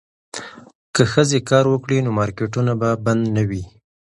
که 0.95 1.03
ښځې 1.13 1.39
کار 1.49 1.65
وکړي 1.69 1.97
نو 2.05 2.09
مارکیټونه 2.19 2.71
به 2.81 2.89
بند 3.05 3.23
نه 3.35 3.43
وي. 3.49 3.63